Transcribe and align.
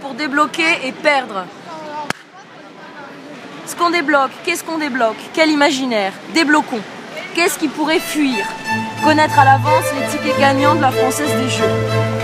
pour 0.00 0.14
débloquer 0.14 0.86
et 0.86 0.92
perdre. 0.92 1.44
Ce 3.66 3.74
qu'on 3.74 3.90
débloque, 3.90 4.30
qu'est-ce 4.44 4.62
qu'on 4.62 4.78
débloque? 4.78 5.16
Quel 5.34 5.50
imaginaire? 5.50 6.12
Débloquons. 6.32 6.80
Qu'est-ce 7.34 7.58
qui 7.58 7.66
pourrait 7.66 7.98
fuir? 7.98 8.46
Connaître 9.02 9.36
à 9.36 9.44
l'avance 9.44 9.84
les 9.98 10.06
tickets 10.06 10.38
gagnants 10.38 10.76
de 10.76 10.82
la 10.82 10.92
Française 10.92 11.34
des 11.34 11.50
Jeux. 11.50 11.64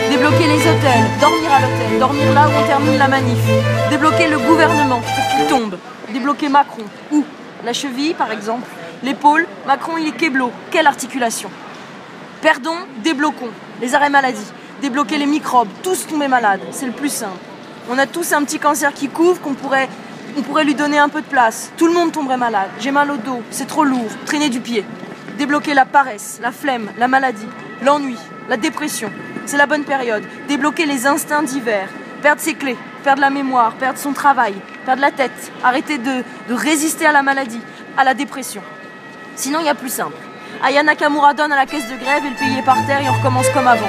Débloquer 0.09 0.47
les 0.47 0.61
hôtels, 0.61 1.11
dormir 1.21 1.53
à 1.53 1.61
l'hôtel, 1.63 1.99
dormir 1.99 2.33
là 2.33 2.47
où 2.47 2.63
on 2.63 2.67
termine 2.67 2.97
la 2.97 3.09
manif. 3.09 3.41
Débloquer 3.91 4.29
le 4.29 4.39
gouvernement 4.39 5.01
pour 5.01 5.37
qu'il 5.37 5.47
tombe. 5.49 5.79
Débloquer 6.13 6.49
Macron. 6.49 6.85
Où 7.11 7.25
La 7.65 7.73
cheville, 7.73 8.15
par 8.15 8.31
exemple. 8.31 8.69
L'épaule. 9.03 9.49
Macron, 9.67 9.97
il 9.99 10.07
est 10.07 10.17
keblo. 10.17 10.53
Quelle 10.71 10.87
articulation? 10.87 11.51
Perdons, 12.41 12.79
débloquons. 12.99 13.51
Les 13.81 13.97
arrêts 13.97 14.11
maladie. 14.11 14.47
Débloquer 14.83 15.17
les 15.17 15.27
microbes. 15.27 15.69
Tous 15.85 16.09
tomber 16.09 16.27
malades. 16.27 16.61
C'est 16.73 16.87
le 16.87 16.93
plus 16.93 17.09
simple. 17.09 17.39
On 17.89 17.97
a 17.99 18.07
tous 18.07 18.33
un 18.33 18.43
petit 18.43 18.59
cancer 18.59 18.93
qui 18.93 19.09
couvre 19.09 19.41
qu'on 19.41 19.55
pourrait 19.55 19.89
on 20.37 20.43
pourrait 20.43 20.65
lui 20.65 20.75
donner 20.75 20.99
un 20.99 21.09
peu 21.09 21.21
de 21.21 21.27
place. 21.27 21.71
Tout 21.77 21.87
le 21.87 21.93
monde 21.93 22.11
tomberait 22.11 22.37
malade. 22.37 22.69
J'ai 22.81 22.91
mal 22.91 23.11
au 23.11 23.17
dos, 23.17 23.43
c'est 23.51 23.69
trop 23.69 23.85
lourd. 23.85 24.11
Traîner 24.27 24.49
du 24.49 24.61
pied. 24.61 24.85
Débloquer 25.39 25.75
la 25.75 25.85
paresse, 25.85 26.41
la 26.43 26.51
flemme, 26.51 26.91
la 26.99 27.07
maladie, 27.07 27.47
l'ennui, 27.83 28.17
la 28.49 28.57
dépression. 28.57 29.13
C'est 29.47 29.57
la 29.57 29.67
bonne 29.67 29.85
période. 29.85 30.25
Débloquer 30.49 30.87
les 30.87 31.07
instincts 31.07 31.43
divers. 31.43 31.89
Perdre 32.21 32.41
ses 32.41 32.55
clés, 32.55 32.77
perdre 33.05 33.21
la 33.21 33.31
mémoire, 33.31 33.75
perdre 33.75 33.99
son 33.99 34.13
travail, 34.13 34.55
perdre 34.85 35.03
la 35.03 35.11
tête. 35.13 35.53
Arrêter 35.63 35.99
de, 35.99 36.25
de 36.49 36.55
résister 36.55 37.07
à 37.07 37.13
la 37.13 37.23
maladie, 37.23 37.61
à 37.97 38.03
la 38.03 38.15
dépression. 38.15 38.63
Sinon, 39.37 39.61
il 39.61 39.67
y 39.67 39.69
a 39.69 39.75
plus 39.77 39.93
simple. 39.93 40.17
Aya 40.63 40.83
Nakamura 40.83 41.35
donne 41.35 41.53
à 41.53 41.57
la 41.57 41.67
caisse 41.67 41.89
de 41.89 41.97
grève 41.97 42.25
et 42.25 42.31
le 42.31 42.37
pays 42.37 42.59
est 42.59 42.65
par 42.65 42.85
terre 42.87 43.01
et 43.01 43.09
on 43.09 43.13
recommence 43.13 43.49
comme 43.51 43.67
avant. 43.67 43.89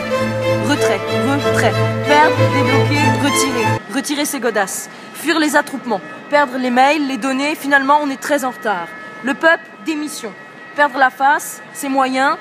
Retrait, 0.70 1.00
retrait, 1.28 1.74
perdre, 2.08 2.36
débloquer, 2.54 3.02
retirer, 3.24 3.66
retirer 3.94 4.26
ses 4.26 4.40
godasses, 4.40 4.90
fuir 5.14 5.40
les 5.40 5.56
attroupements, 5.56 6.02
perdre 6.30 6.58
les 6.58 6.72
mails, 6.72 7.08
les 7.08 7.18
données, 7.18 7.56
finalement 7.56 8.00
on 8.02 8.10
est 8.10 8.20
très 8.20 8.46
en 8.46 8.52
retard. 8.52 8.88
Le 9.24 9.34
peuple, 9.34 9.64
démission. 9.86 10.32
Perdre 10.76 10.98
la 10.98 11.12
face, 11.12 11.62
ses 11.74 11.90
moyens, 11.90 12.38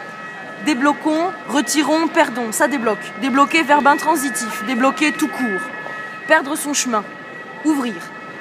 débloquons, 0.65 1.31
retirons, 1.49 2.09
perdons, 2.09 2.53
ça 2.53 2.69
débloque. 2.69 3.13
Débloquer, 3.21 3.63
verbe 3.63 3.87
intransitif, 3.87 4.65
débloquer 4.67 5.13
tout 5.13 5.29
court. 5.29 5.61
Perdre 6.27 6.57
son 6.57 6.73
chemin, 6.73 7.05
ouvrir. 7.65 7.95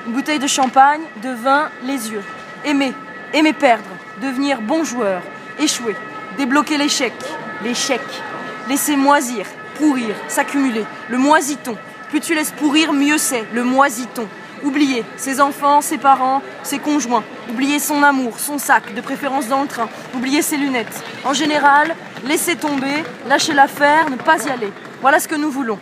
Une 0.07 0.13
bouteille 0.13 0.39
de 0.39 0.47
champagne, 0.47 1.01
de 1.21 1.31
vin, 1.31 1.69
les 1.83 2.11
yeux. 2.11 2.23
Aimer, 2.63 2.93
aimer 3.33 3.53
perdre, 3.53 3.83
devenir 4.21 4.61
bon 4.61 4.83
joueur, 4.83 5.21
échouer. 5.59 5.95
Débloquer 6.38 6.77
l'échec, 6.77 7.13
l'échec. 7.63 8.02
Laisser 8.69 8.95
moisir, 8.95 9.45
pourrir, 9.77 10.16
s'accumuler. 10.27 10.85
Le 11.09 11.17
moisiton. 11.17 11.75
Plus 12.09 12.19
tu 12.19 12.35
laisses 12.35 12.52
pourrir, 12.52 12.94
mieux 12.94 13.17
c'est. 13.17 13.45
Le 13.53 13.63
moisiton. 13.63 14.27
Oublier 14.63 15.03
ses 15.17 15.41
enfants, 15.41 15.81
ses 15.81 15.97
parents, 15.97 16.41
ses 16.63 16.79
conjoints. 16.79 17.23
Oublier 17.49 17.79
son 17.79 18.03
amour, 18.03 18.39
son 18.39 18.57
sac, 18.57 18.94
de 18.94 19.02
préférence 19.02 19.47
dans 19.47 19.61
le 19.61 19.67
train. 19.67 19.89
Oublier 20.16 20.41
ses 20.41 20.57
lunettes. 20.57 21.03
En 21.25 21.33
général, 21.33 21.95
laisser 22.25 22.55
tomber, 22.55 23.03
lâcher 23.27 23.53
l'affaire, 23.53 24.09
ne 24.09 24.16
pas 24.16 24.45
y 24.45 24.49
aller. 24.49 24.72
Voilà 25.02 25.19
ce 25.19 25.27
que 25.27 25.35
nous 25.35 25.49
voulons. 25.49 25.79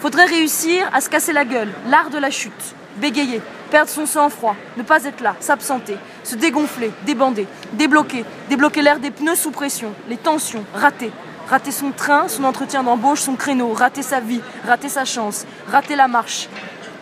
Faudrait 0.00 0.24
réussir 0.24 0.88
à 0.92 1.00
se 1.00 1.10
casser 1.10 1.32
la 1.32 1.44
gueule, 1.44 1.72
l'art 1.88 2.10
de 2.10 2.18
la 2.18 2.30
chute. 2.30 2.74
Bégayer, 2.96 3.40
perdre 3.70 3.90
son 3.90 4.06
sang-froid, 4.06 4.54
ne 4.76 4.82
pas 4.82 5.04
être 5.04 5.22
là, 5.22 5.34
s'absenter, 5.40 5.96
se 6.24 6.36
dégonfler, 6.36 6.90
débander, 7.06 7.46
débloquer, 7.72 8.24
débloquer 8.50 8.82
l'air 8.82 8.98
des 8.98 9.10
pneus 9.10 9.36
sous 9.36 9.50
pression, 9.50 9.92
les 10.08 10.18
tensions, 10.18 10.64
rater, 10.74 11.10
rater 11.48 11.70
son 11.70 11.90
train, 11.90 12.28
son 12.28 12.44
entretien 12.44 12.82
d'embauche, 12.82 13.20
son 13.20 13.34
créneau, 13.34 13.72
rater 13.72 14.02
sa 14.02 14.20
vie, 14.20 14.40
rater 14.66 14.88
sa 14.88 15.04
chance, 15.04 15.46
rater 15.70 15.96
la 15.96 16.06
marche, 16.06 16.48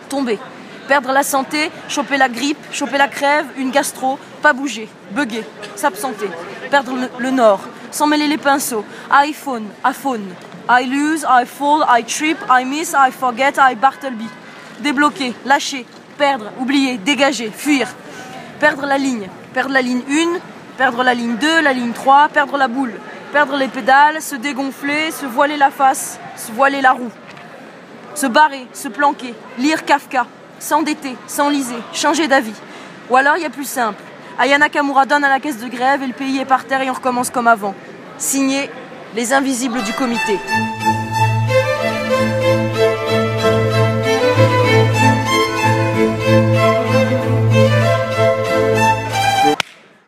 tomber, 0.07 0.39
perdre 0.87 1.11
la 1.11 1.23
santé, 1.23 1.71
choper 1.87 2.17
la 2.17 2.29
grippe, 2.29 2.57
choper 2.71 2.97
la 2.97 3.07
crève, 3.07 3.45
une 3.57 3.71
gastro, 3.71 4.17
pas 4.41 4.53
bouger, 4.53 4.89
bugger, 5.11 5.43
s'absenter, 5.75 6.29
perdre 6.69 6.93
le, 7.19 7.31
nord, 7.31 7.61
s'en 7.91 8.07
mêler 8.07 8.27
les 8.27 8.37
pinceaux, 8.37 8.85
iPhone, 9.09 9.65
iPhone, 9.83 10.23
I 10.69 10.85
lose, 10.85 11.25
I 11.27 11.45
fall, 11.45 11.83
I 11.87 12.03
trip, 12.03 12.37
I 12.49 12.65
miss, 12.65 12.93
I 12.93 13.11
forget, 13.11 13.53
I 13.57 13.75
Bartleby, 13.75 14.27
débloquer, 14.79 15.33
lâcher, 15.45 15.85
perdre, 16.17 16.51
oublier, 16.59 16.97
dégager, 16.97 17.51
fuir, 17.55 17.87
perdre 18.59 18.85
la 18.85 18.97
ligne, 18.97 19.27
perdre 19.53 19.73
la 19.73 19.81
ligne 19.81 20.01
1, 20.09 20.39
perdre 20.77 21.03
la 21.03 21.13
ligne 21.13 21.35
2, 21.35 21.61
la 21.61 21.73
ligne 21.73 21.91
3, 21.91 22.29
perdre 22.29 22.57
la 22.57 22.67
boule, 22.67 22.93
perdre 23.31 23.57
les 23.57 23.67
pédales, 23.67 24.21
se 24.21 24.35
dégonfler, 24.35 25.11
se 25.11 25.25
voiler 25.25 25.57
la 25.57 25.71
face, 25.71 26.19
se 26.35 26.51
voiler 26.51 26.81
la 26.81 26.91
roue, 26.91 27.11
se 28.15 28.27
barrer, 28.27 28.67
se 28.73 28.87
planquer, 28.87 29.33
lire 29.57 29.85
Kafka, 29.85 30.25
s'endetter, 30.59 31.15
s'enliser, 31.27 31.75
changer 31.93 32.27
d'avis. 32.27 32.53
Ou 33.09 33.15
alors 33.15 33.37
il 33.37 33.43
y 33.43 33.45
a 33.45 33.49
plus 33.49 33.67
simple. 33.67 34.01
Ayana 34.39 34.69
Kamura 34.69 35.05
donne 35.05 35.23
à 35.23 35.29
la 35.29 35.39
caisse 35.39 35.59
de 35.59 35.67
grève 35.67 36.03
et 36.03 36.07
le 36.07 36.13
pays 36.13 36.39
est 36.39 36.45
par 36.45 36.65
terre 36.65 36.81
et 36.81 36.89
on 36.89 36.93
recommence 36.93 37.29
comme 37.29 37.47
avant. 37.47 37.75
Signé 38.17 38.69
les 39.15 39.33
invisibles 39.33 39.81
du 39.83 39.93
comité. 39.93 40.39